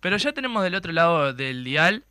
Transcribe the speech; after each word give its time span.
Pero 0.00 0.16
ya 0.16 0.32
tenemos 0.32 0.62
del 0.62 0.74
otro 0.74 0.92
lado 0.92 1.32
del 1.32 1.62
dial 1.62 2.04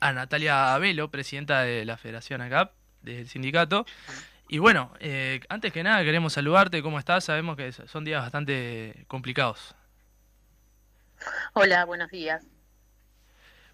a 0.00 0.12
Natalia 0.12 0.74
Abelo, 0.74 1.10
presidenta 1.10 1.62
de 1.62 1.84
la 1.84 1.96
Federación 1.96 2.40
ACAP, 2.42 2.72
del 3.02 3.28
sindicato. 3.28 3.86
Y 4.48 4.58
bueno, 4.58 4.92
eh, 5.00 5.40
antes 5.48 5.72
que 5.72 5.82
nada 5.82 6.04
queremos 6.04 6.34
saludarte, 6.34 6.82
¿cómo 6.82 6.98
estás? 6.98 7.24
Sabemos 7.24 7.56
que 7.56 7.72
son 7.72 8.04
días 8.04 8.22
bastante 8.22 9.04
complicados. 9.08 9.74
Hola, 11.54 11.84
buenos 11.84 12.10
días. 12.10 12.44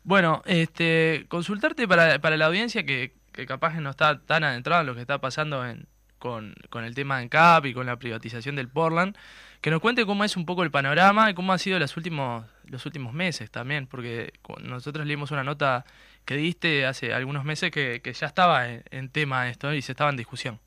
Bueno, 0.04 0.42
este, 0.46 1.26
consultarte 1.28 1.88
para, 1.88 2.20
para 2.20 2.36
la 2.36 2.46
audiencia 2.46 2.84
que, 2.84 3.14
que 3.32 3.46
capaz 3.46 3.74
no 3.80 3.90
está 3.90 4.20
tan 4.20 4.44
adentrada 4.44 4.82
en 4.82 4.86
lo 4.86 4.94
que 4.94 5.00
está 5.00 5.18
pasando 5.18 5.66
en, 5.66 5.88
con, 6.18 6.54
con 6.70 6.84
el 6.84 6.94
tema 6.94 7.18
ANCAP 7.18 7.66
y 7.66 7.74
con 7.74 7.86
la 7.86 7.96
privatización 7.96 8.56
del 8.56 8.68
Portland, 8.68 9.16
que 9.60 9.70
nos 9.70 9.80
cuente 9.80 10.06
cómo 10.06 10.24
es 10.24 10.36
un 10.36 10.46
poco 10.46 10.62
el 10.62 10.70
panorama 10.70 11.30
y 11.30 11.34
cómo 11.34 11.52
ha 11.52 11.58
sido 11.58 11.78
los 11.78 11.96
últimos, 11.96 12.44
los 12.64 12.86
últimos 12.86 13.12
meses 13.12 13.50
también, 13.50 13.86
porque 13.86 14.32
nosotros 14.62 15.06
leímos 15.06 15.30
una 15.30 15.44
nota 15.44 15.84
que 16.24 16.36
diste 16.36 16.86
hace 16.86 17.12
algunos 17.12 17.44
meses 17.44 17.70
que, 17.70 18.00
ya 18.04 18.26
estaba 18.26 18.68
en, 18.68 19.08
tema 19.10 19.48
esto 19.48 19.72
y 19.72 19.82
se 19.82 19.92
estaba 19.92 20.10
en 20.10 20.16
discusión. 20.16 20.60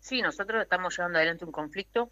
Sí, 0.00 0.22
nosotros 0.22 0.62
estamos 0.62 0.96
llevando 0.96 1.18
adelante 1.18 1.44
un 1.44 1.52
conflicto 1.52 2.10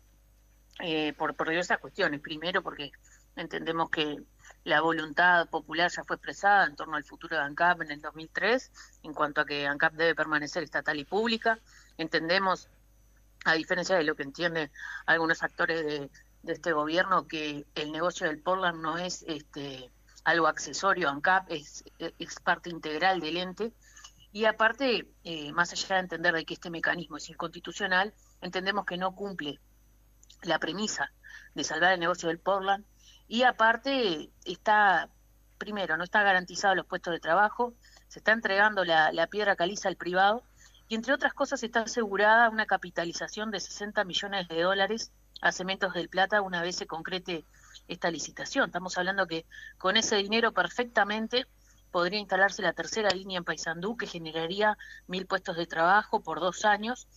eh, 0.80 1.13
por, 1.13 1.35
por 1.35 1.49
diversas 1.49 1.79
cuestiones. 1.79 2.21
Primero, 2.21 2.61
porque 2.61 2.91
entendemos 3.37 3.88
que 3.91 4.19
la 4.64 4.80
voluntad 4.80 5.46
popular 5.48 5.91
ya 5.91 6.04
fue 6.04 6.16
expresada 6.16 6.64
en 6.64 6.74
torno 6.74 6.96
al 6.96 7.04
futuro 7.04 7.36
de 7.36 7.42
ANCAP 7.42 7.82
en 7.82 7.91
el 7.91 8.00
2003, 8.00 8.73
en 9.02 9.12
cuanto 9.12 9.42
a 9.42 9.46
que 9.46 9.66
ANCAP 9.66 9.92
debe 9.92 10.14
permanecer 10.14 10.62
estatal 10.62 10.98
y 10.98 11.04
pública. 11.04 11.59
Entendemos, 11.98 12.68
a 13.45 13.52
diferencia 13.52 13.95
de 13.95 14.04
lo 14.04 14.16
que 14.16 14.23
entienden 14.23 14.70
algunos 15.04 15.42
actores 15.42 15.84
de, 15.84 16.10
este 16.46 16.73
gobierno, 16.73 17.28
que 17.28 17.66
el 17.74 17.92
negocio 17.92 18.27
del 18.27 18.40
Portland 18.40 18.80
no 18.80 18.96
es 18.98 19.24
este, 19.28 19.90
algo 20.24 20.46
accesorio 20.46 21.09
a 21.09 21.12
ANCAP, 21.12 21.51
es, 21.51 21.84
es 21.99 22.40
parte 22.40 22.71
integral 22.71 23.21
del 23.21 23.37
ente. 23.37 23.73
Y 24.32 24.46
aparte, 24.46 25.06
eh, 25.24 25.52
más 25.52 25.73
allá 25.73 25.96
de 25.96 26.01
entender 26.01 26.34
de 26.34 26.45
que 26.45 26.54
este 26.54 26.71
mecanismo 26.71 27.18
es 27.18 27.28
inconstitucional, 27.28 28.15
entendemos 28.40 28.87
que 28.87 28.96
no 28.96 29.15
cumple 29.15 29.60
la 30.43 30.59
premisa 30.59 31.12
de 31.54 31.65
salvar 31.65 31.93
el 31.93 32.01
negocio 32.01 32.28
del 32.28 32.38
Portland 32.38 32.84
y 33.29 33.43
aparte 33.43 34.30
está, 34.45 35.09
primero, 35.59 35.97
no 35.97 36.05
está 36.05 36.23
garantizado 36.23 36.75
los 36.75 36.87
puestos 36.87 37.13
de 37.13 37.21
trabajo, 37.21 37.75
se 38.09 38.19
está 38.19 38.33
entregando 38.33 38.85
la, 38.85 39.27
piedra 39.29 39.57
caliza 39.57 39.89
al 39.89 39.97
privado 39.97 40.43
y 40.89 40.95
entre 40.95 41.15
otras 41.15 41.33
cosas 41.35 41.63
está 41.63 41.80
asegurada 41.80 42.51
una 42.51 42.67
capitalización 42.67 43.51
de 43.51 43.61
60 43.61 44.05
millones 44.05 44.49
de 44.49 44.63
dólares 44.63 45.13
a 45.41 45.52
Cementos 45.52 45.95
del 45.95 46.09
Plata 46.09 46.43
una 46.43 46.63
vez 46.63 46.77
se 46.77 46.87
concrete 46.87 47.45
esta 47.89 48.11
licitación. 48.11 48.67
Estamos 48.67 48.97
hablando 48.99 49.27
que 49.27 49.47
con 49.79 49.97
ese 49.97 50.17
dinero 50.17 50.52
perfectamente 50.52 51.47
podría 51.91 52.21
instalarse 52.21 52.63
la 52.63 52.73
tercera 52.73 53.11
línea 53.11 53.39
en 53.39 53.45
Paysandú 53.45 53.97
que 53.97 54.07
generaría 54.07 54.77
mil 55.07 55.27
puestos 55.27 55.57
de 55.57 55.67
trabajo 55.67 56.21
por 56.21 56.41
dos 56.41 56.65
años 56.65 57.09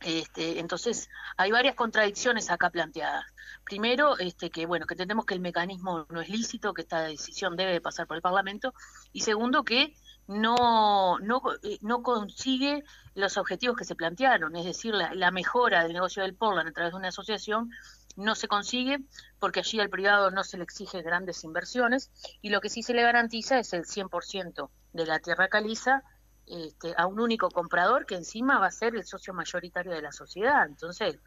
este, 0.00 0.60
entonces, 0.60 1.08
hay 1.36 1.50
varias 1.50 1.74
contradicciones 1.74 2.50
acá 2.50 2.70
planteadas. 2.70 3.24
Primero, 3.68 4.18
este, 4.18 4.48
que 4.48 4.64
bueno, 4.64 4.86
que 4.86 4.94
entendemos 4.94 5.26
que 5.26 5.34
el 5.34 5.40
mecanismo 5.40 6.06
no 6.08 6.22
es 6.22 6.30
lícito, 6.30 6.72
que 6.72 6.80
esta 6.80 7.02
decisión 7.02 7.54
debe 7.54 7.82
pasar 7.82 8.06
por 8.06 8.16
el 8.16 8.22
Parlamento, 8.22 8.72
y 9.12 9.20
segundo, 9.20 9.62
que 9.62 9.94
no, 10.26 11.18
no, 11.18 11.42
eh, 11.62 11.76
no 11.82 12.02
consigue 12.02 12.82
los 13.14 13.36
objetivos 13.36 13.76
que 13.76 13.84
se 13.84 13.94
plantearon, 13.94 14.56
es 14.56 14.64
decir, 14.64 14.94
la, 14.94 15.30
mejora 15.30 15.82
del 15.82 15.92
negocio 15.92 16.22
del 16.22 16.34
Portland 16.34 16.70
a 16.70 16.72
través 16.72 16.92
de 16.92 16.98
una 16.98 17.08
asociación 17.08 17.70
no 18.16 18.34
se 18.34 18.48
consigue 18.48 19.00
porque 19.38 19.60
allí 19.60 19.80
al 19.80 19.90
privado 19.90 20.30
no 20.30 20.44
se 20.44 20.56
le 20.56 20.64
exige 20.64 21.02
grandes 21.02 21.44
inversiones 21.44 22.10
y 22.40 22.48
lo 22.48 22.62
que 22.62 22.70
sí 22.70 22.82
se 22.82 22.94
le 22.94 23.02
garantiza 23.02 23.58
es 23.58 23.74
el 23.74 23.84
100% 23.84 24.70
de 24.94 25.06
la 25.06 25.18
tierra 25.18 25.48
caliza 25.48 26.04
este, 26.46 26.94
a 26.96 27.06
un 27.06 27.20
único 27.20 27.50
comprador 27.50 28.06
que 28.06 28.14
encima 28.14 28.58
va 28.58 28.68
a 28.68 28.70
ser 28.70 28.96
el 28.96 29.04
socio 29.04 29.34
mayoritario 29.34 29.92
de 29.92 30.00
la 30.00 30.12
sociedad. 30.12 30.66
Entonces, 30.66 31.18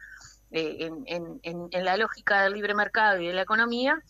eh, 0.52 0.90
en, 1.06 1.84
la 1.84 1.96
lógica 1.96 2.42
del 2.42 2.52
libre 2.52 2.74
mercado 2.74 3.20
y 3.20 3.26
de 3.26 3.32
la 3.32 3.42
economía, 3.42 4.02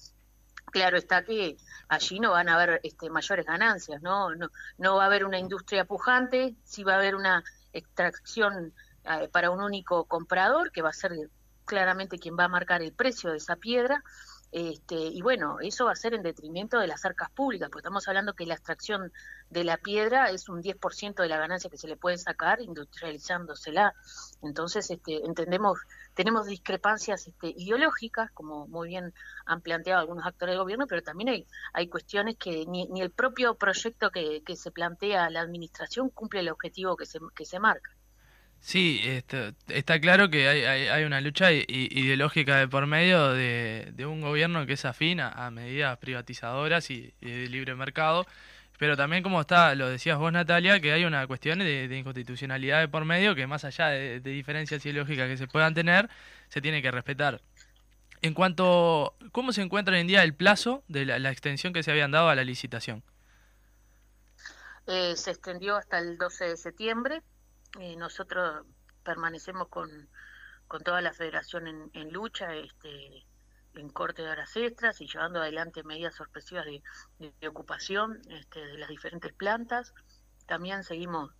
claro 0.66 0.97
está 0.97 1.25
que 1.25 1.56
allí 1.88 2.19
no 2.19 2.32
van 2.32 2.48
a 2.48 2.54
haber 2.54 2.80
este, 2.82 3.10
mayores 3.10 3.47
ganancias, 3.47 4.03
¿no? 4.03 4.34
¿no? 4.34 4.50
No 4.78 4.97
va 4.97 5.04
a 5.04 5.06
haber 5.06 5.25
una 5.25 5.38
industria 5.38 5.84
pujante, 5.84 6.56
sí 6.64 6.82
va 6.82 6.94
a 6.94 6.97
haber 6.97 7.14
una 7.14 7.44
extracción 7.72 8.72
eh, 9.04 9.28
para 9.32 9.50
un 9.50 9.62
único 9.62 10.04
comprador, 10.04 10.72
que 10.72 10.82
va 10.82 10.91
a 10.91 10.94
ser 10.94 11.12
claramente 11.64 12.19
quien 12.19 12.36
va 12.36 12.44
a 12.44 12.48
marcar 12.48 12.82
el 12.82 12.92
precio 12.92 13.31
de 13.31 13.36
esa 13.36 13.56
piedra, 13.56 14.02
este, 14.52 14.96
y 14.96 15.22
bueno, 15.22 15.56
eso 15.60 15.86
va 15.86 15.92
a 15.92 15.96
ser 15.96 16.12
en 16.12 16.22
detrimento 16.22 16.78
de 16.78 16.86
las 16.86 17.06
arcas 17.06 17.30
públicas, 17.30 17.70
porque 17.70 17.80
estamos 17.80 18.06
hablando 18.06 18.34
que 18.34 18.44
la 18.44 18.52
extracción 18.52 19.10
de 19.48 19.64
la 19.64 19.78
piedra 19.78 20.28
es 20.30 20.50
un 20.50 20.62
10% 20.62 21.22
de 21.22 21.28
la 21.28 21.38
ganancia 21.38 21.70
que 21.70 21.78
se 21.78 21.88
le 21.88 21.96
puede 21.96 22.18
sacar 22.18 22.60
industrializándosela. 22.60 23.94
Entonces, 24.42 24.90
este, 24.90 25.24
entendemos, 25.24 25.80
tenemos 26.12 26.46
discrepancias 26.46 27.26
este, 27.26 27.54
ideológicas, 27.56 28.30
como 28.32 28.66
muy 28.68 28.88
bien 28.88 29.14
han 29.46 29.62
planteado 29.62 30.00
algunos 30.00 30.26
actores 30.26 30.52
del 30.52 30.60
gobierno, 30.60 30.86
pero 30.86 31.02
también 31.02 31.30
hay, 31.30 31.46
hay 31.72 31.88
cuestiones 31.88 32.36
que 32.36 32.66
ni, 32.66 32.86
ni 32.88 33.00
el 33.00 33.10
propio 33.10 33.54
proyecto 33.54 34.10
que, 34.10 34.42
que 34.44 34.56
se 34.56 34.70
plantea 34.70 35.30
la 35.30 35.40
administración 35.40 36.10
cumple 36.10 36.40
el 36.40 36.50
objetivo 36.50 36.94
que 36.96 37.06
se, 37.06 37.20
que 37.34 37.46
se 37.46 37.58
marca. 37.58 37.90
Sí, 38.62 39.00
está, 39.04 39.52
está 39.66 40.00
claro 40.00 40.30
que 40.30 40.48
hay, 40.48 40.62
hay, 40.62 41.02
una 41.04 41.20
lucha 41.20 41.50
ideológica 41.52 42.58
de 42.58 42.68
por 42.68 42.86
medio 42.86 43.32
de, 43.32 43.92
un 44.06 44.20
gobierno 44.20 44.66
que 44.66 44.74
es 44.74 44.84
afín 44.84 45.18
a, 45.20 45.50
medidas 45.50 45.98
privatizadoras 45.98 46.88
y, 46.90 47.12
de 47.20 47.48
libre 47.48 47.74
mercado, 47.74 48.24
pero 48.78 48.96
también 48.96 49.24
como 49.24 49.40
está, 49.40 49.74
lo 49.74 49.88
decías 49.88 50.16
vos 50.16 50.32
Natalia, 50.32 50.78
que 50.78 50.92
hay 50.92 51.04
una 51.04 51.26
cuestión 51.26 51.58
de, 51.58 51.88
inconstitucionalidad 51.92 52.78
de 52.80 52.88
por 52.88 53.04
medio 53.04 53.34
que 53.34 53.48
más 53.48 53.64
allá 53.64 53.88
de, 53.88 54.20
diferencias 54.20 54.86
ideológicas 54.86 55.28
que 55.28 55.36
se 55.36 55.48
puedan 55.48 55.74
tener, 55.74 56.08
se 56.48 56.60
tiene 56.60 56.80
que 56.82 56.92
respetar. 56.92 57.42
En 58.22 58.32
cuanto, 58.32 59.16
¿cómo 59.32 59.52
se 59.52 59.62
encuentra 59.62 59.94
hoy 59.94 60.02
en 60.02 60.06
día 60.06 60.22
el 60.22 60.34
plazo 60.34 60.84
de 60.86 61.04
la, 61.04 61.32
extensión 61.32 61.72
que 61.72 61.82
se 61.82 61.90
habían 61.90 62.12
dado 62.12 62.28
a 62.28 62.36
la 62.36 62.44
licitación? 62.44 63.02
Eh, 64.86 65.16
se 65.16 65.32
extendió 65.32 65.76
hasta 65.76 65.98
el 65.98 66.16
12 66.16 66.44
de 66.44 66.56
septiembre 66.56 67.22
eh, 67.80 67.96
nosotros 67.96 68.66
permanecemos 69.02 69.68
con, 69.68 70.08
con 70.68 70.82
toda 70.82 71.00
la 71.00 71.12
federación 71.12 71.90
en, 71.92 72.12
lucha, 72.12 72.54
este, 72.54 73.26
en 73.74 73.88
corte 73.90 74.22
de 74.22 74.28
horas 74.28 74.56
extras 74.56 75.00
y 75.00 75.06
llevando 75.06 75.40
adelante 75.40 75.82
medidas 75.82 76.14
sorpresivas 76.14 76.66
de, 76.66 77.48
ocupación 77.48 78.20
este, 78.28 78.64
de 78.64 78.78
las 78.78 78.88
diferentes 78.88 79.32
plantas. 79.32 79.94
También 80.46 80.84
seguimos 80.84 81.30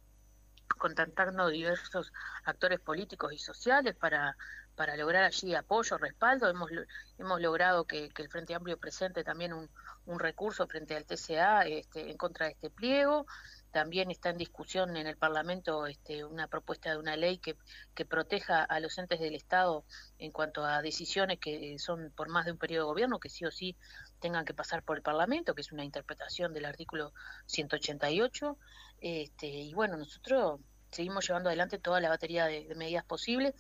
contactando 0.79 1.49
diversos 1.49 2.13
actores 2.45 2.81
políticos 2.81 3.33
y 3.33 3.39
sociales 3.39 3.95
para, 3.95 4.37
para 4.75 4.97
lograr 4.97 5.25
allí 5.25 5.55
apoyo, 5.55 5.99
respaldo. 5.99 6.49
Hemos, 6.49 6.71
hemos 7.19 7.41
logrado 7.41 7.85
que, 7.85 8.09
que 8.09 8.23
el 8.23 8.31
Frente 8.31 8.55
Amplio 8.55 8.79
presente 8.79 9.23
también 9.23 9.53
un, 9.53 9.69
un 10.07 10.19
recurso 10.19 10.67
frente 10.67 10.97
al 10.97 11.05
TCA 11.05 11.67
este, 11.67 12.11
en 12.11 12.17
contra 12.17 12.47
de 12.47 12.53
este 12.53 12.71
pliego. 12.71 13.27
También 13.73 14.11
está 14.11 14.31
en 14.31 14.37
discusión 14.37 14.97
en 14.97 15.07
el 15.07 15.17
Parlamento 15.17 15.87
este, 15.87 16.25
una 16.25 16.47
propuesta 16.47 16.91
de 16.91 16.99
una 16.99 17.17
ley 17.17 17.39
que, 17.39 17.57
proteja 18.05 18.63
a 18.63 18.81
los 18.81 18.99
entes 18.99 19.21
del 19.21 19.35
Estado 19.35 19.85
en 20.19 20.31
cuanto 20.31 20.65
a 20.65 20.83
decisiones 20.83 21.39
que 21.39 21.79
son 21.79 22.13
por 22.15 22.29
más 22.29 22.45
de 22.45 22.53
un 22.53 22.59
periodo 22.59 22.85
de 22.85 22.93
gobierno, 22.93 23.19
que 23.19 23.31
sí 23.31 23.45
o 23.45 23.51
sí 23.51 23.77
tengan 24.21 24.45
que 24.45 24.55
pasar 24.55 24.83
por 24.83 24.97
el 24.97 25.03
Parlamento, 25.03 25.55
que 25.55 25.63
es 25.63 25.73
una 25.73 25.85
interpretación 25.85 26.53
del 26.53 26.67
artículo 26.67 27.13
188. 27.47 28.59
Este, 29.01 29.47
y 29.47 29.73
bueno, 29.75 29.97
nosotros 29.97 30.61
seguimos 30.91 31.27
llevando 31.27 31.49
adelante 31.49 31.79
toda 31.79 32.01
la 32.01 32.09
batería 32.09 32.47
de, 32.47 32.67
de 32.67 32.75
medidas 32.75 33.05
posibles 33.05 33.55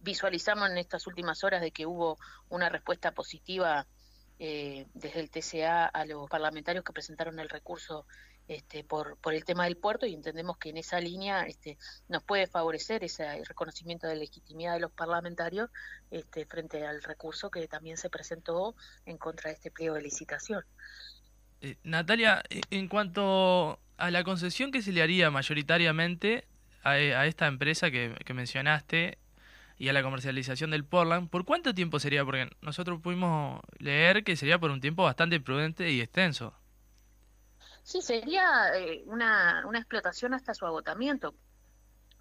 visualizamos 0.00 0.70
en 0.70 0.78
estas 0.78 1.06
últimas 1.06 1.42
horas 1.44 1.60
de 1.60 1.70
que 1.70 1.86
hubo 1.86 2.18
una 2.48 2.68
respuesta 2.68 3.12
positiva 3.12 3.86
eh, 4.38 4.86
desde 4.94 5.20
el 5.20 5.30
TCA 5.30 5.86
a 5.86 6.04
los 6.04 6.28
parlamentarios 6.30 6.84
que 6.84 6.92
presentaron 6.92 7.40
el 7.40 7.48
recurso 7.48 8.06
este, 8.48 8.82
por, 8.82 9.18
por 9.18 9.34
el 9.34 9.44
tema 9.44 9.64
del 9.64 9.76
puerto 9.76 10.06
y 10.06 10.14
entendemos 10.14 10.56
que 10.56 10.70
en 10.70 10.78
esa 10.78 11.00
línea 11.00 11.42
este, 11.42 11.76
nos 12.08 12.22
puede 12.24 12.46
favorecer 12.46 13.04
ese 13.04 13.44
reconocimiento 13.44 14.06
de 14.06 14.16
legitimidad 14.16 14.74
de 14.74 14.80
los 14.80 14.90
parlamentarios 14.90 15.70
este, 16.10 16.46
frente 16.46 16.86
al 16.86 17.02
recurso 17.02 17.50
que 17.50 17.68
también 17.68 17.98
se 17.98 18.08
presentó 18.08 18.74
en 19.04 19.18
contra 19.18 19.50
de 19.50 19.56
este 19.56 19.70
pliego 19.70 19.94
de 19.96 20.02
licitación. 20.02 20.64
Eh, 21.60 21.76
Natalia, 21.84 22.42
e, 22.48 22.62
en 22.70 22.88
cuanto 22.88 23.78
a 23.98 24.10
la 24.10 24.24
concesión 24.24 24.72
que 24.72 24.80
se 24.80 24.92
le 24.92 25.02
haría 25.02 25.30
mayoritariamente 25.30 26.46
a, 26.82 26.92
a 26.92 27.26
esta 27.26 27.46
empresa 27.46 27.90
que 27.90 28.34
mencionaste, 28.34 29.18
y 29.80 29.88
a 29.88 29.92
la 29.92 30.02
comercialización 30.02 30.72
del 30.72 30.84
Portland, 30.84 31.30
¿por 31.30 31.44
cuánto 31.44 31.72
tiempo 31.72 32.00
sería? 32.00 32.24
Porque 32.24 32.50
nosotros 32.62 33.00
pudimos 33.00 33.60
leer 33.78 34.24
que 34.24 34.34
sería 34.34 34.58
por 34.58 34.72
un 34.72 34.80
tiempo 34.80 35.04
bastante 35.04 35.38
prudente 35.38 35.88
y 35.92 36.00
extenso. 36.00 36.52
Sí, 37.88 38.02
sería 38.02 38.76
eh, 38.76 39.02
una, 39.06 39.64
una 39.66 39.78
explotación 39.78 40.34
hasta 40.34 40.52
su 40.52 40.66
agotamiento, 40.66 41.34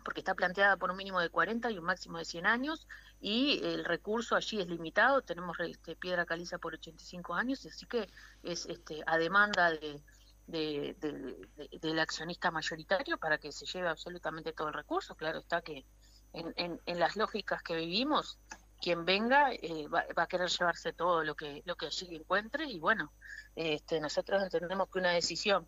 porque 0.06 0.22
está 0.22 0.34
planteada 0.34 0.78
por 0.78 0.92
un 0.92 0.96
mínimo 0.96 1.20
de 1.20 1.30
40 1.30 1.70
y 1.72 1.78
un 1.78 1.84
máximo 1.84 2.20
de 2.20 2.24
100 2.24 2.46
años, 2.46 2.88
y 3.20 3.60
el 3.62 3.84
recurso 3.84 4.38
allí 4.38 4.62
es 4.62 4.68
limitado, 4.68 5.24
tenemos 5.24 5.60
este, 5.60 5.98
piedra 5.98 6.26
caliza 6.26 6.58
por 6.58 6.76
85 6.76 7.34
años, 7.34 7.66
así 7.66 7.86
que 7.86 8.08
es 8.44 8.66
este, 8.68 9.04
a 9.06 9.18
demanda 9.18 9.72
de, 9.72 10.02
del 10.48 12.00
accionista 12.00 12.50
mayoritario 12.50 13.18
para 13.18 13.38
que 13.38 13.52
se 13.52 13.66
lleve 13.66 13.90
absolutamente 13.90 14.54
todo 14.54 14.70
el 14.70 14.74
recurso. 14.74 15.16
Claro 15.16 15.40
está 15.40 15.62
que 15.62 15.84
en, 16.32 16.80
en, 16.86 16.98
las 16.98 17.18
lógicas 17.18 17.62
que 17.62 17.76
vivimos, 17.76 18.40
quien 18.82 19.06
venga 19.06 19.52
eh, 19.54 19.88
va, 19.88 20.06
a 20.16 20.28
querer 20.28 20.50
llevarse 20.50 20.94
todo 20.94 21.24
lo 21.24 21.36
que 21.36 21.64
lo 21.66 21.76
que 21.76 21.88
allí 21.88 22.16
encuentre 22.16 22.66
y 22.66 22.80
bueno, 22.80 23.12
este, 23.56 24.00
nosotros 24.00 24.44
entendemos 24.44 24.90
que 24.90 25.00
una 25.00 25.12
decisión 25.12 25.68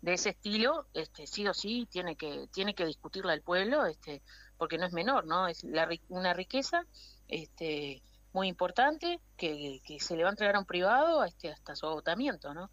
de 0.00 0.14
ese 0.14 0.30
estilo, 0.30 0.86
este, 0.94 1.26
sí 1.26 1.46
o 1.46 1.54
sí 1.54 1.88
tiene 1.90 2.16
que 2.16 2.48
tiene 2.52 2.74
que 2.74 2.86
discutirla 2.86 3.34
el 3.34 3.42
pueblo, 3.42 3.86
este, 3.86 4.22
porque 4.56 4.78
no 4.78 4.86
es 4.86 4.92
menor, 4.92 5.26
¿no? 5.26 5.48
Es 5.48 5.64
la, 5.64 5.88
una 6.08 6.32
riqueza, 6.34 6.86
este, 7.28 8.02
muy 8.32 8.48
importante 8.48 9.20
que, 9.36 9.80
que, 9.84 9.98
se 9.98 10.16
le 10.16 10.22
va 10.22 10.28
a 10.28 10.32
entregar 10.32 10.56
a 10.56 10.60
un 10.60 10.66
privado 10.66 11.24
este, 11.24 11.50
hasta 11.50 11.74
su 11.74 11.86
agotamiento, 11.86 12.54
¿no? 12.54 12.70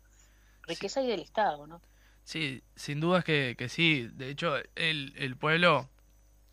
Riqueza 0.64 1.02
y 1.02 1.08
del 1.08 1.22
Estado, 1.22 1.68
¿no? 1.68 1.82
Sí, 2.24 2.64
sin 2.76 3.00
dudas 3.00 3.24
que, 3.24 3.56
que 3.58 3.68
sí. 3.68 4.10
De 4.14 4.30
hecho, 4.30 4.56
el, 4.76 5.14
el 5.18 5.36
pueblo 5.36 5.90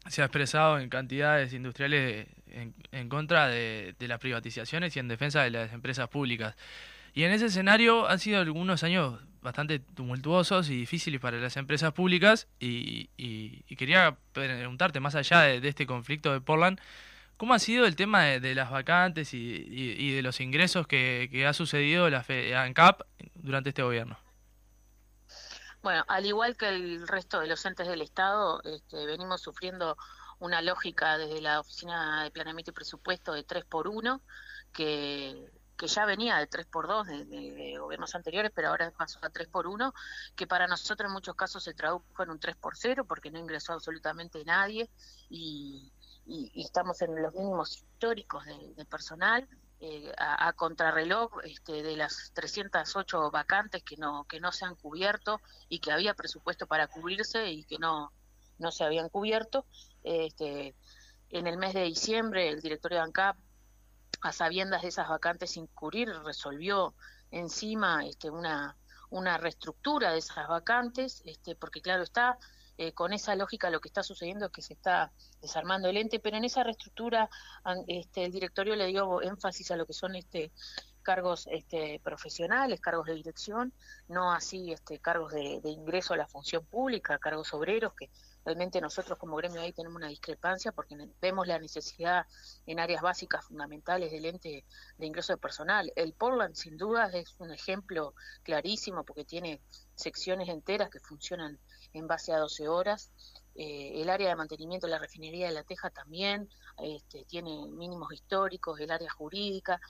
se 0.09 0.23
ha 0.23 0.25
expresado 0.25 0.79
en 0.79 0.88
cantidades 0.88 1.53
industriales 1.53 2.27
en, 2.50 3.08
contra 3.08 3.49
de, 3.49 3.94
las 4.00 4.19
privatizaciones 4.19 4.97
y 4.97 4.99
en 4.99 5.08
defensa 5.08 5.43
de 5.43 5.50
las 5.50 5.73
empresas 5.73 6.08
públicas. 6.08 6.56
Y 7.12 7.25
en 7.25 7.32
ese 7.32 7.47
escenario 7.47 8.08
han 8.08 8.19
sido 8.19 8.41
algunos 8.41 8.85
años 8.85 9.20
bastante 9.43 9.79
tumultuosos 9.79 10.69
y 10.69 10.76
difíciles 10.76 11.20
para 11.20 11.38
las 11.38 11.56
empresas 11.56 11.93
públicas 11.93 12.47
y, 12.58 13.11
y, 13.17 13.62
quería 13.76 14.17
preguntarte, 14.32 15.00
más 15.00 15.14
allá 15.14 15.41
de, 15.41 15.67
este 15.67 15.87
conflicto 15.87 16.32
de 16.32 16.41
Portland, 16.41 16.79
¿cómo 17.37 17.55
ha 17.55 17.58
sido 17.58 17.87
el 17.87 17.97
tema 17.97 18.25
de, 18.25 18.55
las 18.55 18.70
vacantes 18.70 19.32
y, 19.35 19.38
y, 19.38 20.12
de 20.12 20.23
los 20.23 20.41
ingresos 20.41 20.87
que, 20.87 21.29
que 21.32 21.46
ha 21.46 21.53
sucedido 21.53 22.11
la 22.11 22.25
ANCAP 22.56 23.03
durante 23.35 23.70
este 23.70 23.82
gobierno? 23.82 24.19
Bueno, 25.82 26.05
al 26.08 26.26
igual 26.26 26.56
que 26.56 26.69
el 26.69 27.08
resto 27.08 27.41
de 27.41 27.46
los 27.46 27.64
entes 27.64 27.88
del 27.88 28.03
Estado, 28.03 28.61
este, 28.64 29.06
venimos 29.06 29.41
sufriendo 29.41 29.96
una 30.41 30.61
lógica 30.63 31.17
desde 31.17 31.41
la 31.41 31.61
Oficina 31.61 32.25
de 32.25 32.31
Planeamiento 32.31 32.73
y 32.73 32.75
Presupuesto 32.75 33.33
de 33.33 33.45
3 33.45 33.65
por 33.65 33.89
1 33.89 34.21
que 34.73 35.51
que 35.81 35.87
ya 35.87 36.05
venía 36.05 36.37
de 36.37 36.47
3 36.47 36.67
por 36.67 36.87
2 36.87 37.07
de, 37.07 37.77
gobiernos 37.79 38.15
anteriores, 38.15 38.53
pero 38.55 38.69
ahora 38.69 38.91
pasó 38.91 39.19
a 39.23 39.31
3 39.31 39.49
por 39.49 39.67
1 39.67 39.95
que 40.37 40.47
para 40.47 40.67
nosotros 40.67 41.09
en 41.09 41.15
muchos 41.15 41.35
casos 41.35 41.65
se 41.65 41.73
tradujo 41.73 42.23
en 42.23 42.29
un 42.29 42.39
3 42.39 42.55
por 42.57 42.77
0 42.77 43.07
porque 43.07 43.31
no 43.31 43.39
ingresó 43.39 43.73
absolutamente 43.73 44.45
nadie 44.45 44.91
y, 45.31 45.91
estamos 46.55 47.01
en 47.03 47.21
los 47.21 47.35
mínimos 47.35 47.79
históricos 47.79 48.45
de, 48.45 48.85
personal. 48.85 49.49
Eh, 49.81 50.13
a, 50.19 50.53
contrarreloj 50.53 51.41
este, 51.45 51.83
de 51.83 51.97
las 51.97 52.31
308 52.35 53.31
vacantes 53.31 53.83
que 53.83 53.97
no 53.97 54.25
que 54.25 54.39
no 54.39 54.53
se 54.53 54.67
han 54.67 54.75
cubierto 54.75 55.41
y 55.71 55.79
que 55.79 55.91
había 55.91 56.13
presupuesto 56.13 56.67
para 56.67 56.87
cubrirse 56.87 57.51
y 57.51 57.65
que 57.65 57.79
no 57.79 58.13
no 58.61 58.71
se 58.71 58.85
habían 58.85 59.09
cubierto. 59.09 59.67
Este, 60.05 60.75
en 61.31 61.47
el 61.47 61.57
mes 61.57 61.75
de 61.75 61.83
diciembre 61.83 62.49
el 62.49 62.61
directorio 62.61 62.99
de 62.99 63.05
ANCAP 63.05 63.37
a 64.23 64.33
sabiendas 64.33 64.83
de 64.83 64.89
esas 64.89 65.09
vacantes 65.09 65.53
sin 65.53 65.67
cubrir, 65.69 66.09
resolvió 66.25 66.95
encima 67.31 68.05
este, 68.05 68.31
una, 68.31 68.77
una 69.09 69.39
reestructura 69.39 70.12
de 70.12 70.19
esas 70.19 70.47
vacantes, 70.49 71.23
este, 71.25 71.55
porque 71.55 71.81
claro 71.81 72.03
está, 72.03 72.39
eh, 72.77 72.93
con 72.93 73.12
esa 73.12 73.35
lógica 73.35 73.71
lo 73.71 73.81
que 73.81 73.89
está 73.89 74.03
sucediendo 74.03 74.47
es 74.47 74.53
que 74.53 74.63
se 74.63 74.75
está 74.75 75.13
desarmando 75.41 75.89
el 75.89 75.97
ente, 75.97 76.19
pero 76.19 76.37
en 76.37 76.45
esa 76.45 76.65
reestructura 76.65 77.29
este, 77.87 78.25
el 78.25 78.33
directorio 78.33 78.77
le 78.77 78.87
dio 78.87 79.23
énfasis 79.23 79.71
a 79.71 79.77
lo 79.77 79.87
que 79.87 79.93
son 79.93 80.17
este 80.17 80.53
cargos 81.03 81.49
este, 81.51 81.99
profesionales, 82.05 82.81
cargos 82.81 83.06
de 83.06 83.15
dirección, 83.15 83.73
no 84.09 84.33
así 84.33 84.71
este, 84.71 84.99
cargos 84.99 85.33
de, 85.33 85.61
de 85.63 85.71
ingreso 85.71 86.13
a 86.13 86.19
la 86.19 86.27
función 86.27 86.65
pública, 86.67 87.19
cargos 87.19 87.55
obreros 87.55 87.95
que 87.95 88.11
Realmente 88.45 88.81
nosotros 88.81 89.19
como 89.19 89.37
gremio 89.37 89.61
ahí 89.61 89.73
tenemos 89.73 89.97
una 89.97 90.09
discrepancia 90.09 90.73
porque 90.73 90.97
vemos 91.21 91.47
la 91.47 91.59
necesidad 91.59 92.27
en 92.67 92.81
áreas 92.81 93.03
básicas 93.03 93.45
fundamentales 93.45 94.11
del 94.11 94.25
ente 94.25 94.65
de 94.97 95.07
ingreso 95.07 95.33
de 95.33 95.39
personal. 95.39 95.93
El 95.95 96.15
Portland 96.15 96.55
sin 96.55 96.77
duda 96.77 97.11
es 97.13 97.35
un 97.39 97.53
ejemplo 97.53 98.15
clarísimo 98.43 99.05
porque 99.05 99.25
tiene 99.25 99.61
secciones 99.95 100.49
enteras 100.49 100.91
que 100.91 101.01
funcionan 101.01 101.59
en 101.93 102.07
base 102.07 102.33
a 102.33 102.39
12 102.39 102.69
horas. 102.69 103.11
Eh, 103.55 104.01
el 104.01 104.09
área 104.09 104.31
de 104.31 104.37
mantenimiento 104.37 104.87
de 104.87 104.93
la 104.93 104.99
refinería 104.99 105.49
de 105.49 105.55
La 105.55 105.65
Teja 105.65 105.91
también 105.91 106.49
este, 106.79 107.25
tiene 107.25 107.67
mínimos 107.69 108.13
históricos, 108.13 108.81
el 108.81 108.91
área 108.91 109.11
jurídica. 109.11 109.81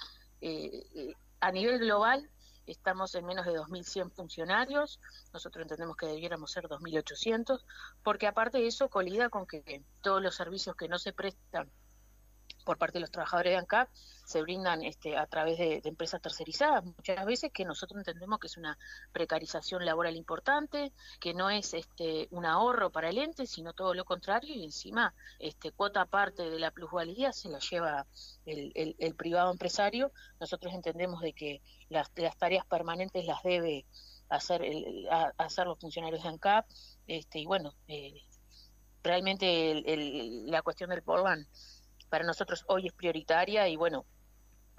Eh, 0.40 0.86
eh, 0.94 1.14
a 1.40 1.52
nivel 1.52 1.78
global, 1.78 2.28
estamos 2.72 3.14
en 3.14 3.26
menos 3.26 3.46
de 3.46 3.52
2.100 3.52 4.10
funcionarios, 4.12 5.00
nosotros 5.32 5.62
entendemos 5.62 5.96
que 5.96 6.06
debiéramos 6.06 6.52
ser 6.52 6.68
2.800, 6.68 7.64
porque 8.02 8.26
aparte 8.26 8.58
de 8.58 8.66
eso 8.66 8.88
colida 8.88 9.28
con 9.28 9.46
que 9.46 9.82
todos 10.00 10.22
los 10.22 10.34
servicios 10.34 10.76
que 10.76 10.88
no 10.88 10.98
se 10.98 11.12
prestan 11.12 11.70
por 12.64 12.78
parte 12.78 12.94
de 12.94 13.00
los 13.00 13.10
trabajadores 13.10 13.52
de 13.52 13.58
ANCAP 13.58 13.88
se 14.24 14.42
brindan 14.42 14.82
este, 14.84 15.16
a 15.16 15.26
través 15.26 15.58
de, 15.58 15.80
empresas 15.84 16.22
tercerizadas, 16.22 16.84
muchas 16.84 17.24
veces 17.26 17.50
que 17.52 17.64
nosotros 17.64 17.98
entendemos 17.98 18.38
que 18.38 18.46
es 18.46 18.56
una 18.56 18.78
precarización 19.12 19.84
laboral 19.84 20.16
importante, 20.16 20.92
que 21.18 21.34
no 21.34 21.50
es 21.50 21.74
este, 21.74 22.28
un 22.30 22.46
ahorro 22.46 22.90
para 22.90 23.08
el 23.08 23.18
ente, 23.18 23.46
sino 23.46 23.72
todo 23.72 23.92
lo 23.92 24.04
contrario, 24.04 24.54
y 24.54 24.64
encima 24.64 25.14
este, 25.40 25.72
cuota 25.72 26.04
parte 26.06 26.48
de 26.48 26.60
la 26.60 26.70
plusvalía 26.70 27.32
se 27.32 27.48
la 27.48 27.58
lleva 27.58 28.06
el, 28.46 28.94
el, 28.98 29.14
privado 29.16 29.50
empresario. 29.50 30.12
Nosotros 30.38 30.72
entendemos 30.74 31.22
de 31.22 31.32
que 31.32 31.60
las, 31.88 32.08
tareas 32.38 32.64
permanentes 32.66 33.24
las 33.24 33.42
debe 33.42 33.84
hacer, 34.28 34.62
el, 34.62 35.08
hacer 35.38 35.66
los 35.66 35.78
funcionarios 35.80 36.22
de 36.22 36.28
ANCAP, 36.28 36.66
este, 37.08 37.40
y 37.40 37.46
bueno, 37.46 37.74
eh, 37.88 38.22
realmente 39.02 39.82
la 40.46 40.62
cuestión 40.62 40.90
del 40.90 41.02
Portland 41.02 41.46
para 42.10 42.24
nosotros 42.24 42.64
hoy 42.66 42.88
es 42.88 42.92
prioritaria 42.92 43.68
y 43.68 43.76
bueno, 43.76 44.04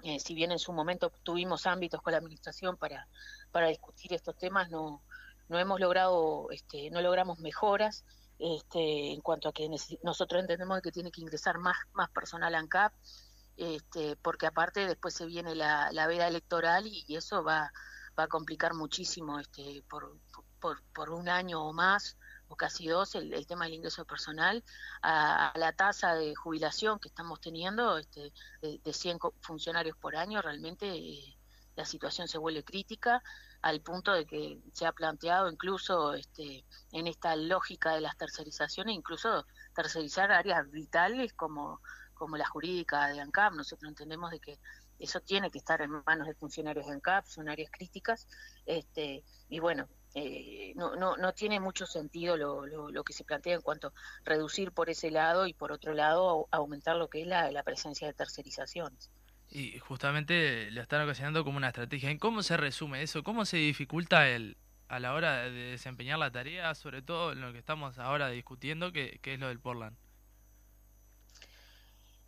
eh, 0.02 0.20
si 0.20 0.34
bien 0.34 0.52
en 0.52 0.58
su 0.58 0.72
momento 0.72 1.10
tuvimos 1.22 1.66
ámbitos 1.66 2.00
con 2.02 2.12
la 2.12 2.18
administración 2.18 2.76
para, 2.76 3.08
para 3.50 3.68
discutir 3.68 4.12
estos 4.12 4.36
temas, 4.36 4.70
no, 4.70 5.02
no 5.48 5.58
hemos 5.58 5.80
logrado, 5.80 6.50
este, 6.50 6.90
no 6.90 7.00
logramos 7.00 7.38
mejoras 7.38 8.04
este, 8.38 9.12
en 9.12 9.20
cuanto 9.20 9.48
a 9.48 9.52
que 9.52 9.68
nosotros 10.02 10.40
entendemos 10.40 10.80
que 10.82 10.92
tiene 10.92 11.10
que 11.10 11.22
ingresar 11.22 11.58
más, 11.58 11.76
más 11.94 12.10
personal 12.10 12.54
a 12.54 12.58
ANCAP, 12.58 12.92
este, 13.56 14.16
porque 14.16 14.46
aparte 14.46 14.86
después 14.86 15.14
se 15.14 15.26
viene 15.26 15.54
la, 15.54 15.90
la 15.92 16.06
veda 16.06 16.28
electoral 16.28 16.86
y, 16.86 17.16
eso 17.16 17.42
va, 17.44 17.72
va 18.18 18.24
a 18.24 18.28
complicar 18.28 18.74
muchísimo 18.74 19.38
este, 19.38 19.82
por, 19.88 20.18
por, 20.60 20.82
por 20.92 21.10
un 21.10 21.28
año 21.28 21.64
o 21.64 21.72
más 21.72 22.16
casi 22.56 22.86
dos, 22.86 23.14
el, 23.14 23.46
tema 23.46 23.64
del 23.64 23.74
ingreso 23.74 24.04
personal, 24.04 24.64
a, 25.02 25.52
la 25.56 25.72
tasa 25.72 26.14
de 26.14 26.34
jubilación 26.34 26.98
que 26.98 27.08
estamos 27.08 27.40
teniendo 27.40 27.98
este, 27.98 28.32
de, 28.60 28.78
de 28.78 28.92
100 28.92 29.18
funcionarios 29.40 29.96
por 29.96 30.16
año, 30.16 30.42
realmente 30.42 30.88
eh, 30.88 31.36
la 31.76 31.84
situación 31.84 32.28
se 32.28 32.38
vuelve 32.38 32.64
crítica 32.64 33.22
al 33.62 33.80
punto 33.80 34.12
de 34.12 34.26
que 34.26 34.60
se 34.72 34.86
ha 34.86 34.92
planteado 34.92 35.50
incluso 35.50 36.14
este, 36.14 36.64
en 36.90 37.06
esta 37.06 37.36
lógica 37.36 37.94
de 37.94 38.00
las 38.00 38.16
tercerizaciones, 38.16 38.94
incluso 38.94 39.46
tercerizar 39.74 40.32
áreas 40.32 40.68
vitales 40.70 41.32
como, 41.32 41.80
como 42.14 42.36
la 42.36 42.46
jurídica 42.46 43.06
de 43.06 43.20
ANCAP. 43.20 43.54
Nosotros 43.54 43.88
entendemos 43.88 44.32
de 44.32 44.40
que 44.40 44.58
eso 44.98 45.20
tiene 45.20 45.50
que 45.50 45.58
estar 45.58 45.80
en 45.80 46.02
manos 46.04 46.26
de 46.26 46.34
funcionarios 46.34 46.86
de 46.86 46.92
ANCAP, 46.92 47.26
son 47.26 47.48
áreas 47.48 47.70
críticas, 47.70 48.26
este, 48.66 49.24
y 49.48 49.60
bueno, 49.60 49.88
eh, 50.14 50.72
no, 50.76 50.96
no, 50.96 51.16
no 51.16 51.32
tiene 51.32 51.58
mucho 51.60 51.86
sentido 51.86 52.36
lo, 52.36 52.66
lo, 52.66 53.04
que 53.04 53.12
se 53.12 53.24
plantea 53.24 53.54
en 53.54 53.62
cuanto 53.62 53.88
a 53.88 53.92
reducir 54.24 54.72
por 54.72 54.90
ese 54.90 55.10
lado 55.10 55.46
y 55.46 55.54
por 55.54 55.72
otro 55.72 55.94
lado 55.94 56.48
aumentar 56.50 56.96
lo 56.96 57.08
que 57.08 57.22
es 57.22 57.26
la, 57.26 57.50
la 57.50 57.62
presencia 57.62 58.06
de 58.06 58.12
tercerizaciones. 58.12 59.10
Y 59.48 59.78
justamente 59.78 60.70
lo 60.70 60.82
están 60.82 61.02
ocasionando 61.02 61.44
como 61.44 61.56
una 61.56 61.68
estrategia. 61.68 62.10
¿En 62.10 62.18
cómo 62.18 62.42
se 62.42 62.56
resume 62.56 63.02
eso? 63.02 63.22
¿Cómo 63.22 63.44
se 63.44 63.58
dificulta 63.58 64.28
el, 64.28 64.56
a 64.88 64.98
la 64.98 65.14
hora 65.14 65.42
de 65.42 65.50
desempeñar 65.50 66.18
la 66.18 66.30
tarea, 66.30 66.74
sobre 66.74 67.02
todo 67.02 67.32
en 67.32 67.40
lo 67.40 67.52
que 67.52 67.58
estamos 67.58 67.98
ahora 67.98 68.28
discutiendo, 68.28 68.92
que, 68.92 69.18
que 69.22 69.34
es 69.34 69.40
lo 69.40 69.48
del 69.48 69.60
Portland? 69.60 69.96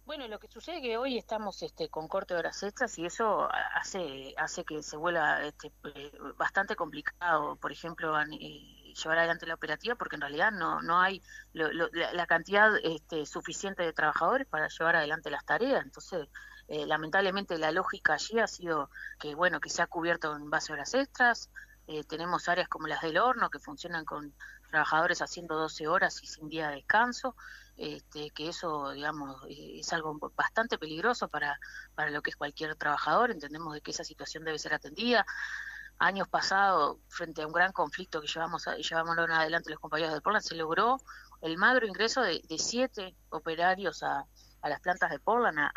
Bueno, 0.07 0.29
lo 0.29 0.39
que 0.39 0.49
sucede 0.49 0.77
es 0.77 0.83
que 0.83 0.97
hoy 0.99 1.17
estamos 1.17 1.63
este, 1.63 1.89
con 1.89 2.09
corte 2.09 2.35
de 2.35 2.41
horas 2.41 2.63
extras 2.63 2.99
y 2.99 3.07
eso 3.07 3.49
hace 3.75 4.35
hace 4.37 4.65
que 4.65 4.83
se 4.83 4.99
vuelva 4.99 5.43
este, 5.43 5.73
eh, 5.95 6.13
bastante 6.37 6.77
complicado, 6.77 7.57
por 7.57 7.73
ejemplo, 7.73 8.15
eh, 8.21 8.93
llevar 9.03 9.19
adelante 9.19 9.47
la 9.47 9.55
operativa, 9.55 9.95
porque 9.97 10.17
en 10.17 10.21
realidad 10.23 10.53
no 10.53 10.83
no 10.83 11.01
hay 11.01 11.23
la, 11.53 12.27
cantidad 12.27 12.77
este, 12.83 13.25
suficiente 13.25 13.83
de 13.83 13.95
trabajadores 13.95 14.47
para 14.47 14.69
llevar 14.69 14.97
adelante 14.97 15.31
las 15.31 15.45
tareas. 15.47 15.83
Entonces, 15.85 16.29
eh, 16.69 16.87
lamentablemente 16.87 17.57
la 17.59 17.73
lógica 17.73 18.15
allí 18.15 18.39
ha 18.41 18.47
sido 18.47 18.91
que 19.19 19.35
bueno 19.35 19.59
que 19.61 19.71
se 19.71 19.81
ha 19.83 19.87
cubierto 19.87 20.37
en 20.37 20.51
base 20.51 20.73
a 20.73 20.75
horas 20.75 20.93
extras, 20.95 21.51
Eh, 21.87 22.03
tenemos 22.05 22.49
áreas 22.49 22.69
como 22.69 22.87
las 22.87 23.03
del 23.03 23.19
horno 23.19 23.51
que 23.51 23.59
funcionan 23.59 24.05
con 24.07 24.35
trabajadores 24.75 25.23
haciendo 25.23 25.55
12 25.55 25.87
horas 25.87 26.21
y 26.25 26.27
sin 26.27 26.49
día 26.49 26.69
de 26.69 26.77
descanso, 26.77 27.37
este, 27.77 28.31
que 28.31 28.49
eso, 28.49 28.91
digamos, 28.91 29.41
eh, 29.49 29.79
es 29.79 29.93
algo 29.93 30.19
bastante 30.35 30.79
peligroso 30.79 31.29
para, 31.29 31.61
para 31.95 32.11
lo 32.11 32.23
que 32.23 32.31
es 32.31 32.37
cualquier 32.37 32.75
trabajador. 32.75 33.31
Entendemos 33.31 33.73
de 33.73 33.81
que 33.81 33.93
esa 33.93 34.03
situación 34.03 34.45
debe 34.45 34.59
ser 34.59 34.75
atendida. 34.75 35.25
Años 35.99 36.29
pasados, 36.29 36.99
frente 37.09 37.43
a 37.43 37.47
un 37.47 37.53
gran 37.53 37.71
conflicto 37.71 38.21
que 38.21 38.27
llevamos, 38.27 38.65
llevamos 38.67 39.17
adelante 39.17 39.71
los 39.71 39.79
compañeros 39.79 40.13
de 40.13 40.21
Portland, 40.21 40.45
se 40.45 40.57
logró 40.57 40.97
el 41.41 41.57
magro 41.57 41.87
ingreso 41.87 42.21
de, 42.21 42.43
siete 42.59 43.15
operarios 43.29 44.03
a, 44.03 44.25
a 44.63 44.69
las 44.69 44.81
plantas 44.81 45.13
de 45.13 45.21
Portland, 45.21 45.57
a, 45.61 45.71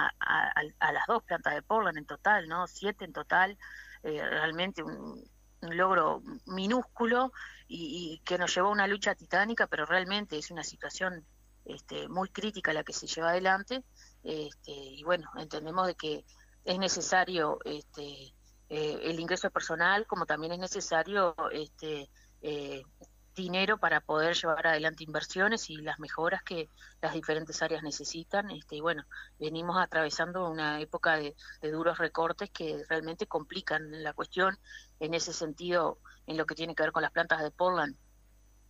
a, 0.80 0.92
las 0.92 1.06
dos 1.08 1.22
plantas 1.22 1.54
de 1.54 1.62
Portland 1.62 2.00
en 2.00 2.08
total, 2.08 2.48
¿no? 2.48 2.66
Siete 2.66 3.06
en 3.06 3.14
total, 3.14 3.60
eh, 4.02 4.28
realmente 4.28 4.82
un, 4.82 5.24
un 5.62 5.78
logro 5.78 6.22
minúsculo 6.46 7.32
y, 7.68 8.22
que 8.26 8.38
nos 8.38 8.54
llevó 8.54 8.70
a 8.70 8.72
una 8.72 8.88
lucha 8.88 9.16
titánica, 9.16 9.68
pero 9.68 9.86
realmente 9.86 10.38
es 10.38 10.52
una 10.52 10.64
situación 10.64 11.26
este, 11.66 12.08
muy 12.08 12.30
crítica 12.30 12.74
la 12.74 12.84
que 12.84 12.94
se 12.94 13.08
lleva 13.08 13.30
adelante. 13.30 13.84
Este, 14.24 14.72
y 14.72 15.04
bueno, 15.04 15.30
entendemos 15.38 15.88
de 15.88 15.96
que 15.96 16.26
es 16.64 16.80
necesario 16.80 17.60
este, 17.66 18.34
eh, 18.70 19.00
el 19.04 19.20
ingreso 19.20 19.50
personal, 19.50 20.06
como 20.06 20.26
también 20.26 20.54
es 20.54 20.60
necesario 20.60 21.36
este, 21.52 22.10
eh, 22.42 22.84
dinero 23.38 23.78
para 23.78 24.02
poder 24.02 24.36
llevar 24.36 24.68
adelante 24.68 25.04
inversiones 25.04 25.70
y 25.70 25.78
las 25.78 26.00
mejoras 26.00 26.44
que 26.44 26.70
las 27.02 27.14
diferentes 27.14 27.62
áreas 27.62 27.84
necesitan. 27.84 28.52
Este, 28.52 28.76
y 28.76 28.82
bueno, 28.82 29.04
venimos 29.40 29.78
atravesando 29.78 30.50
una 30.50 30.82
época 30.82 31.16
de, 31.16 31.36
duros 31.62 32.00
recortes 32.00 32.50
que 32.50 32.84
realmente 32.90 33.28
complican 33.28 34.04
la 34.04 34.14
cuestión. 34.14 34.58
En 35.00 35.14
ese 35.14 35.32
sentido, 35.32 36.00
en 36.26 36.38
lo 36.38 36.46
que 36.46 36.56
tiene 36.56 36.76
que 36.76 36.84
ver 36.84 36.92
con 36.92 37.04
las 37.04 37.12
plantas 37.12 37.42
de 37.42 37.52
Portland, 37.52 37.96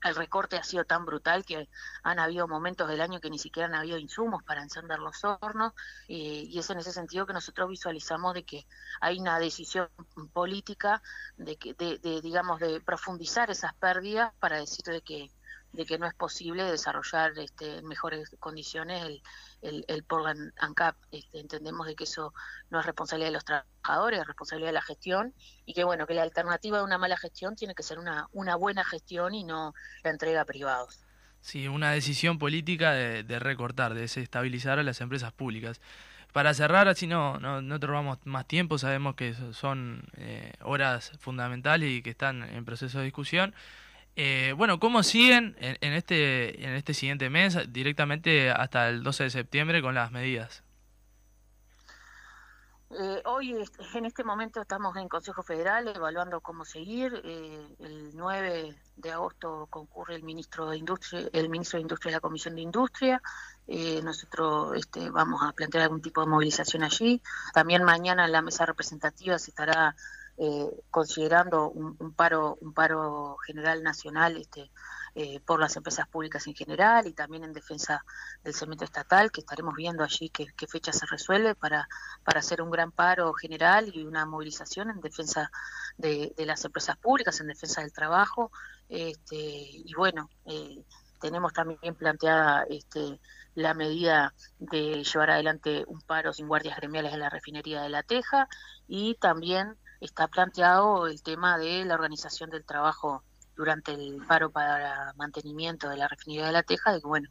el 0.03 0.15
recorte 0.15 0.57
ha 0.57 0.63
sido 0.63 0.85
tan 0.85 1.05
brutal 1.05 1.43
que 1.45 1.69
han 2.03 2.19
habido 2.19 2.47
momentos 2.47 2.87
del 2.87 3.01
año 3.01 3.19
que 3.19 3.29
ni 3.29 3.39
siquiera 3.39 3.67
han 3.67 3.75
habido 3.75 3.97
insumos 3.97 4.43
para 4.43 4.61
encender 4.61 4.99
los 4.99 5.23
hornos 5.23 5.73
y 6.07 6.57
es 6.57 6.69
en 6.69 6.79
ese 6.79 6.91
sentido 6.91 7.25
que 7.25 7.33
nosotros 7.33 7.69
visualizamos 7.69 8.33
de 8.33 8.43
que 8.43 8.67
hay 9.01 9.19
una 9.19 9.39
decisión 9.39 9.89
política 10.33 11.01
de 11.37 11.57
que 11.57 11.73
de, 11.73 12.21
digamos 12.21 12.59
de 12.59 12.79
profundizar 12.81 13.49
esas 13.49 13.73
pérdidas 13.75 14.33
para 14.39 14.57
decir 14.57 14.85
de 14.85 15.01
que 15.01 15.31
de 15.77 15.85
que 15.85 15.99
no 15.99 16.07
es 16.07 16.13
posible 16.15 16.63
desarrollar 16.63 17.37
este, 17.37 17.77
en 17.77 17.85
mejores 17.85 18.35
condiciones 18.39 19.03
el, 19.03 19.21
el, 19.61 19.85
el 19.87 20.03
Portland 20.03 20.51
ANCAP. 20.57 20.95
Este, 21.11 21.39
entendemos 21.39 21.85
de 21.85 21.95
que 21.95 22.05
eso 22.05 22.33
no 22.71 22.79
es 22.79 22.85
responsabilidad 22.85 23.29
de 23.29 23.33
los 23.33 23.45
trabajadores, 23.45 24.19
es 24.19 24.27
responsabilidad 24.27 24.69
de 24.69 24.73
la 24.73 24.81
gestión 24.81 25.33
y 25.67 25.73
que 25.75 25.83
bueno, 25.83 26.07
que 26.07 26.15
la 26.15 26.23
alternativa 26.23 26.79
de 26.79 26.83
una 26.83 26.97
mala 26.97 27.15
gestión 27.15 27.55
tiene 27.55 27.75
que 27.75 27.83
ser 27.83 27.99
una, 27.99 28.27
una 28.33 28.55
buena 28.55 28.83
gestión 28.83 29.35
y 29.35 29.43
no 29.43 29.75
la 30.03 30.09
entrega 30.09 30.41
a 30.41 30.45
privados. 30.45 31.05
Sí, 31.41 31.67
una 31.67 31.91
decisión 31.91 32.39
política 32.39 32.93
de, 32.93 33.39
recortar, 33.39 33.93
de 33.93 34.01
desestabilizar 34.01 34.79
a 34.79 34.83
las 34.83 34.99
empresas 34.99 35.31
públicas. 35.31 35.79
Para 36.33 36.55
cerrar, 36.55 36.87
así 36.87 37.05
no, 37.05 37.39
no, 37.39 37.61
no 37.61 37.79
te 37.79 37.85
robamos 37.85 38.17
más 38.25 38.47
tiempo, 38.47 38.79
sabemos 38.79 39.15
que 39.15 39.35
son 39.53 40.03
eh, 40.17 40.53
horas 40.61 41.11
fundamentales 41.19 41.89
y 41.89 42.01
que 42.01 42.09
están 42.09 42.41
en 42.43 42.65
proceso 42.65 42.97
de 42.97 43.05
discusión. 43.05 43.53
Eh, 44.19 44.55
bueno, 44.57 44.79
¿cómo 44.79 45.03
siguen 45.03 45.55
en, 45.59 45.93
este, 45.93 46.65
en 46.65 46.73
este 46.73 46.95
siguiente 46.95 47.29
mes, 47.29 47.55
directamente 47.71 48.49
hasta 48.49 48.89
el 48.89 49.03
12 49.03 49.25
de 49.25 49.29
septiembre 49.29 49.79
con 49.79 49.93
las 49.93 50.11
medidas? 50.11 50.63
Eh, 52.89 53.21
hoy, 53.25 53.63
en 53.93 54.05
este 54.07 54.23
momento, 54.23 54.59
estamos 54.59 54.97
en 54.97 55.07
Consejo 55.07 55.43
Federal 55.43 55.89
evaluando 55.89 56.41
cómo 56.41 56.65
seguir. 56.65 57.21
Eh, 57.23 57.75
el 57.77 58.15
9 58.15 58.75
de 58.95 59.11
agosto 59.11 59.67
concurre 59.69 60.15
el 60.15 60.23
ministro 60.23 60.67
de 60.71 60.77
Industria, 60.77 61.29
el 61.31 61.49
ministro 61.49 61.77
de 61.77 61.81
Industria 61.83 62.09
de 62.09 62.15
la 62.15 62.21
Comisión 62.21 62.55
de 62.55 62.61
Industria. 62.61 63.21
nosotros 64.03 64.77
este, 64.77 65.11
vamos 65.11 65.43
a 65.43 65.51
plantear 65.51 65.83
algún 65.83 66.01
tipo 66.01 66.21
de 66.21 66.27
movilización 66.27 66.81
allí. 66.81 67.21
También 67.53 67.83
mañana 67.83 68.25
en 68.25 68.31
la 68.31 68.41
mesa 68.41 68.65
representativa 68.65 69.37
se 69.37 69.51
estará 69.51 69.95
eh, 70.39 70.69
considerando 70.91 71.69
un, 71.69 72.13
paro 72.13 72.59
un 72.61 72.71
paro 72.71 73.37
general 73.45 73.81
nacional 73.81 74.37
este 74.37 74.69
eh, 75.15 75.39
por 75.39 75.59
las 75.59 75.75
empresas 75.75 76.07
públicas 76.07 76.45
en 76.45 76.53
general 76.53 77.07
y 77.07 77.13
también 77.13 77.43
en 77.43 77.53
defensa 77.53 78.05
del 78.43 78.53
cemento 78.53 78.85
estatal 78.85 79.31
que 79.31 79.41
estaremos 79.41 79.73
viendo 79.75 80.03
allí 80.03 80.29
qué, 80.29 80.67
fecha 80.67 80.93
se 80.93 81.07
resuelve 81.07 81.55
para 81.55 81.89
para 82.23 82.39
hacer 82.39 82.61
un 82.61 82.69
gran 82.69 82.91
paro 82.91 83.33
general 83.33 83.89
y 83.91 84.05
una 84.05 84.27
movilización 84.27 84.91
en 84.91 85.01
defensa 85.01 85.49
de, 85.97 86.31
las 86.37 86.63
empresas 86.65 86.97
públicas 86.97 87.39
en 87.39 87.47
defensa 87.47 87.81
del 87.81 87.91
trabajo 87.91 88.51
este, 88.89 89.35
y 89.35 89.91
bueno 89.95 90.29
eh, 90.45 90.83
tenemos 91.19 91.51
también 91.51 91.95
planteada 91.95 92.63
este, 92.69 93.19
la 93.55 93.73
medida 93.73 94.35
de 94.59 95.03
llevar 95.03 95.31
adelante 95.31 95.83
un 95.87 95.99
paro 96.01 96.31
sin 96.31 96.47
guardias 96.47 96.77
gremiales 96.77 97.11
en 97.11 97.21
la 97.21 97.29
refinería 97.31 97.81
de 97.81 97.89
La 97.89 98.03
Teja 98.03 98.47
y 98.87 99.15
también 99.15 99.75
está 100.01 100.27
planteado 100.27 101.07
el 101.07 101.21
tema 101.21 101.57
de 101.57 101.85
la 101.85 101.95
organización 101.95 102.49
del 102.49 102.65
trabajo 102.65 103.23
durante 103.55 103.93
el 103.93 104.23
paro 104.27 104.51
para 104.51 105.13
mantenimiento 105.17 105.89
de 105.89 105.97
la 105.97 106.07
refinería 106.07 106.45
de 106.45 106.51
La 106.51 106.63
Teja, 106.63 106.93
de 106.93 107.01
que 107.01 107.07
bueno, 107.07 107.29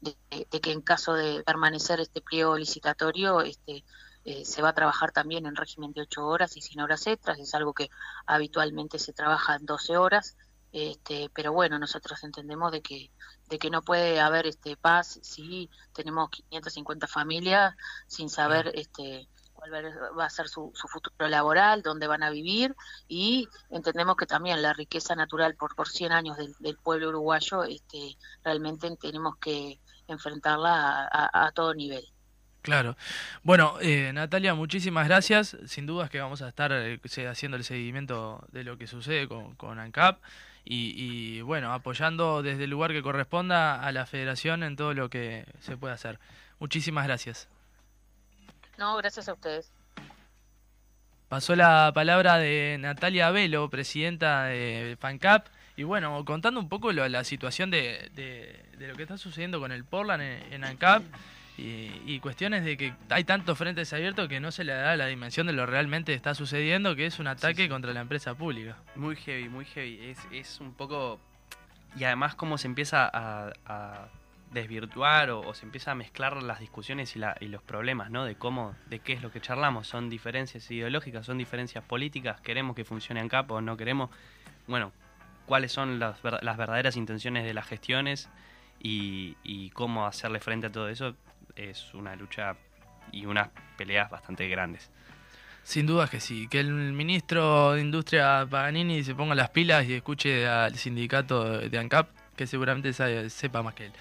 de, 0.00 0.60
que 0.60 0.72
en 0.72 0.80
caso 0.80 1.14
de 1.14 1.42
permanecer 1.44 2.00
este 2.00 2.20
pliego 2.20 2.56
licitatorio, 2.56 3.40
este 3.40 3.84
eh, 4.24 4.44
se 4.44 4.62
va 4.62 4.70
a 4.70 4.74
trabajar 4.74 5.12
también 5.12 5.46
en 5.46 5.56
régimen 5.56 5.92
de 5.92 6.02
ocho 6.02 6.26
horas 6.26 6.56
y 6.56 6.62
sin 6.62 6.80
horas 6.80 7.06
extras, 7.06 7.38
es 7.38 7.54
algo 7.54 7.74
que 7.74 7.90
habitualmente 8.26 8.98
se 8.98 9.12
trabaja 9.12 9.56
en 9.56 9.66
12 9.66 9.96
horas, 9.96 10.36
este, 10.72 11.30
pero 11.34 11.52
bueno, 11.52 11.78
nosotros 11.78 12.22
entendemos 12.24 12.72
de 12.72 12.80
que 12.80 13.10
de 13.48 13.58
que 13.58 13.70
no 13.70 13.82
puede 13.82 14.20
haber 14.20 14.46
este 14.46 14.76
paz 14.76 15.18
si 15.22 15.70
tenemos 15.92 16.30
550 16.30 17.06
familias 17.06 17.74
sin 18.06 18.28
saber 18.28 18.72
este 18.74 19.28
va 19.70 20.24
a 20.24 20.30
ser 20.30 20.48
su, 20.48 20.72
futuro 20.74 21.28
laboral, 21.28 21.82
dónde 21.82 22.06
van 22.06 22.22
a 22.22 22.30
vivir 22.30 22.74
y 23.08 23.48
entendemos 23.70 24.16
que 24.16 24.26
también 24.26 24.62
la 24.62 24.72
riqueza 24.72 25.14
natural 25.14 25.54
por, 25.54 25.74
por 25.74 25.88
100 25.88 26.12
años 26.12 26.36
del, 26.58 26.76
pueblo 26.76 27.08
uruguayo 27.08 27.64
este, 27.64 28.16
realmente 28.44 28.94
tenemos 29.00 29.36
que 29.38 29.78
enfrentarla 30.08 31.08
a, 31.10 31.52
todo 31.52 31.74
nivel. 31.74 32.04
Claro. 32.62 32.96
Bueno, 33.42 33.76
eh, 33.80 34.12
Natalia, 34.12 34.54
muchísimas 34.54 35.06
gracias. 35.06 35.56
Sin 35.66 35.86
dudas 35.86 36.10
que 36.10 36.20
vamos 36.20 36.42
a 36.42 36.48
estar 36.48 36.72
eh, 36.72 37.00
haciendo 37.28 37.56
el 37.56 37.64
seguimiento 37.64 38.46
de 38.52 38.64
lo 38.64 38.78
que 38.78 38.86
sucede 38.86 39.28
con, 39.28 39.54
con 39.54 39.78
ANCAP 39.78 40.22
y, 40.64 40.94
y, 40.96 41.42
bueno, 41.42 41.72
apoyando 41.72 42.42
desde 42.42 42.64
el 42.64 42.70
lugar 42.70 42.92
que 42.92 43.02
corresponda 43.02 43.82
a 43.82 43.92
la 43.92 44.06
federación 44.06 44.62
en 44.62 44.76
todo 44.76 44.94
lo 44.94 45.10
que 45.10 45.46
se 45.60 45.76
pueda 45.76 45.94
hacer. 45.94 46.18
Muchísimas 46.58 47.06
gracias. 47.06 47.48
No, 48.78 48.96
gracias 48.96 49.28
a 49.28 49.34
ustedes. 49.34 49.70
Pasó 51.28 51.56
la 51.56 51.90
palabra 51.94 52.38
de 52.38 52.76
Natalia 52.78 53.30
Velo, 53.30 53.68
presidenta 53.70 54.44
de 54.44 54.96
FANCAP, 55.00 55.46
y 55.76 55.82
bueno, 55.82 56.24
contando 56.24 56.60
un 56.60 56.68
poco 56.68 56.92
la 56.92 57.24
situación 57.24 57.70
de, 57.70 58.10
de, 58.14 58.86
lo 58.86 58.94
que 58.94 59.02
está 59.02 59.18
sucediendo 59.18 59.58
con 59.58 59.72
el 59.72 59.84
Portland 59.84 60.22
en, 60.22 60.62
ANCAP 60.62 61.02
y, 61.56 62.20
cuestiones 62.20 62.64
de 62.64 62.76
que 62.76 62.94
hay 63.08 63.24
tantos 63.24 63.58
frentes 63.58 63.92
abiertos 63.92 64.28
que 64.28 64.38
no 64.38 64.52
se 64.52 64.62
le 64.62 64.72
da 64.72 64.96
la 64.96 65.06
dimensión 65.06 65.46
de 65.46 65.52
lo 65.52 65.66
realmente 65.66 66.14
está 66.14 66.34
sucediendo, 66.34 66.94
que 66.94 67.06
es 67.06 67.18
un 67.18 67.26
ataque 67.26 67.68
contra 67.68 67.92
la 67.92 68.00
empresa 68.00 68.34
pública. 68.34 68.76
Muy 68.94 69.16
heavy, 69.16 69.48
muy 69.48 69.64
heavy. 69.64 70.10
Es, 70.10 70.18
es 70.30 70.60
un 70.60 70.74
poco... 70.74 71.18
Y 71.96 72.04
además 72.04 72.34
cómo 72.34 72.58
se 72.58 72.66
empieza 72.66 73.10
a 73.12 74.08
desvirtuar 74.54 75.30
o, 75.30 75.52
se 75.52 75.66
empieza 75.66 75.90
a 75.90 75.94
mezclar 75.94 76.42
las 76.42 76.60
discusiones 76.60 77.14
y, 77.16 77.18
la, 77.18 77.36
y, 77.40 77.48
los 77.48 77.62
problemas, 77.62 78.10
¿no? 78.10 78.24
De 78.24 78.36
cómo, 78.36 78.74
de 78.86 79.00
qué 79.00 79.12
es 79.12 79.22
lo 79.22 79.30
que 79.30 79.40
charlamos. 79.40 79.86
Son 79.86 80.08
diferencias 80.08 80.70
ideológicas, 80.70 81.26
son 81.26 81.36
diferencias 81.36 81.84
políticas, 81.84 82.40
queremos 82.40 82.74
que 82.74 82.84
funcione 82.84 83.20
en 83.20 83.28
capo 83.28 83.54
o 83.54 83.60
no 83.60 83.76
queremos. 83.76 84.10
Bueno, 84.66 84.92
cuáles 85.46 85.72
son 85.72 85.98
las, 85.98 86.22
verdaderas 86.22 86.96
intenciones 86.96 87.44
de 87.44 87.52
las 87.52 87.66
gestiones 87.66 88.30
y, 88.80 89.70
cómo 89.74 90.06
hacerle 90.06 90.40
frente 90.40 90.68
a 90.68 90.72
todo 90.72 90.88
eso 90.88 91.16
es 91.56 91.92
una 91.94 92.16
lucha 92.16 92.56
y 93.12 93.26
unas 93.26 93.48
peleas 93.76 94.10
bastante 94.10 94.48
grandes. 94.48 94.90
Sin 95.62 95.86
duda 95.86 96.08
que 96.08 96.20
sí, 96.20 96.46
que 96.48 96.60
el 96.60 96.70
ministro 96.70 97.72
de 97.72 97.80
Industria 97.80 98.46
Paganini 98.48 99.02
se 99.02 99.14
ponga 99.14 99.34
las 99.34 99.50
pilas 99.50 99.86
y 99.86 99.94
escuche 99.94 100.46
al 100.46 100.76
sindicato 100.76 101.58
de 101.58 101.78
ANCAP, 101.78 102.08
que 102.36 102.46
seguramente 102.46 102.92
sepa 102.92 103.62
más 103.62 103.74
que 103.74 103.86
él. 103.86 103.92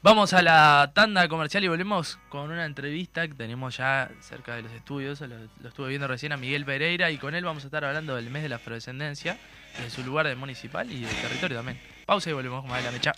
Vamos 0.00 0.32
a 0.32 0.42
la 0.42 0.92
tanda 0.94 1.26
comercial 1.26 1.64
y 1.64 1.68
volvemos 1.68 2.20
con 2.28 2.52
una 2.52 2.64
entrevista 2.64 3.26
que 3.26 3.34
tenemos 3.34 3.78
ya 3.78 4.08
cerca 4.20 4.54
de 4.54 4.62
los 4.62 4.70
estudios. 4.70 5.20
Lo, 5.20 5.68
estuve 5.68 5.88
viendo 5.88 6.06
recién 6.06 6.30
a 6.30 6.36
Miguel 6.36 6.64
Pereira 6.64 7.10
y 7.10 7.18
con 7.18 7.34
él 7.34 7.44
vamos 7.44 7.64
a 7.64 7.66
estar 7.66 7.84
hablando 7.84 8.14
del 8.14 8.30
mes 8.30 8.44
de 8.44 8.48
la 8.48 8.56
afrodescendencia, 8.56 9.36
de 9.76 9.90
su 9.90 10.04
lugar 10.04 10.28
de 10.28 10.36
municipal 10.36 10.88
y 10.92 11.00
del 11.00 11.16
territorio 11.16 11.56
también. 11.56 11.80
Pausa 12.06 12.30
y 12.30 12.32
volvemos 12.32 12.60
con 12.60 12.70
más 12.70 12.78
de 12.78 12.84
la 12.84 12.92
mecha. 12.92 13.12